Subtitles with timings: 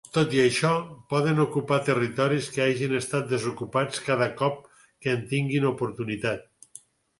[0.15, 0.69] Tot i això,
[1.13, 6.85] poden ocupar territoris que hagin estat desocupats cada cop que en tinguin oportunitat.